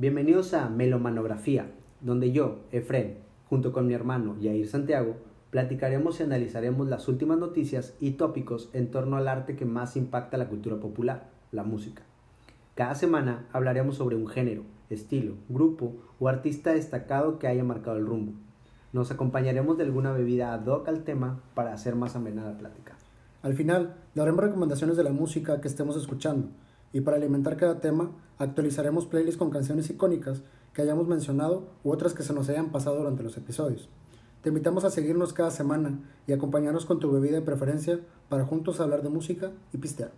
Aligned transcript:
Bienvenidos 0.00 0.54
a 0.54 0.68
Melomanografía, 0.68 1.72
donde 2.00 2.30
yo, 2.30 2.60
Efren, 2.70 3.18
junto 3.48 3.72
con 3.72 3.88
mi 3.88 3.94
hermano 3.94 4.36
Yair 4.38 4.68
Santiago, 4.68 5.16
platicaremos 5.50 6.20
y 6.20 6.22
analizaremos 6.22 6.86
las 6.86 7.08
últimas 7.08 7.36
noticias 7.36 7.96
y 7.98 8.12
tópicos 8.12 8.70
en 8.74 8.92
torno 8.92 9.16
al 9.16 9.26
arte 9.26 9.56
que 9.56 9.64
más 9.64 9.96
impacta 9.96 10.36
la 10.36 10.48
cultura 10.48 10.76
popular, 10.76 11.30
la 11.50 11.64
música. 11.64 12.04
Cada 12.76 12.94
semana 12.94 13.48
hablaremos 13.52 13.96
sobre 13.96 14.14
un 14.14 14.28
género, 14.28 14.62
estilo, 14.88 15.34
grupo 15.48 15.96
o 16.20 16.28
artista 16.28 16.72
destacado 16.72 17.40
que 17.40 17.48
haya 17.48 17.64
marcado 17.64 17.96
el 17.96 18.06
rumbo. 18.06 18.34
Nos 18.92 19.10
acompañaremos 19.10 19.78
de 19.78 19.82
alguna 19.82 20.12
bebida 20.12 20.54
ad 20.54 20.64
hoc 20.64 20.86
al 20.86 21.02
tema 21.02 21.40
para 21.56 21.72
hacer 21.72 21.96
más 21.96 22.14
amena 22.14 22.44
la 22.44 22.56
plática. 22.56 22.94
Al 23.42 23.54
final, 23.54 23.96
daremos 24.14 24.44
recomendaciones 24.44 24.96
de 24.96 25.02
la 25.02 25.10
música 25.10 25.60
que 25.60 25.66
estemos 25.66 25.96
escuchando 25.96 26.50
y 26.92 27.00
para 27.00 27.16
alimentar 27.16 27.56
cada 27.56 27.80
tema, 27.80 28.10
actualizaremos 28.38 29.06
playlists 29.06 29.38
con 29.38 29.50
canciones 29.50 29.90
icónicas 29.90 30.42
que 30.72 30.82
hayamos 30.82 31.08
mencionado 31.08 31.64
u 31.84 31.90
otras 31.90 32.14
que 32.14 32.22
se 32.22 32.32
nos 32.32 32.48
hayan 32.48 32.70
pasado 32.70 32.98
durante 32.98 33.22
los 33.22 33.36
episodios. 33.36 33.88
Te 34.42 34.50
invitamos 34.50 34.84
a 34.84 34.90
seguirnos 34.90 35.32
cada 35.32 35.50
semana 35.50 35.98
y 36.26 36.32
acompañarnos 36.32 36.86
con 36.86 37.00
tu 37.00 37.10
bebida 37.10 37.36
de 37.36 37.42
preferencia 37.42 38.00
para 38.28 38.44
juntos 38.44 38.80
hablar 38.80 39.02
de 39.02 39.08
música 39.08 39.50
y 39.72 39.78
pistear. 39.78 40.12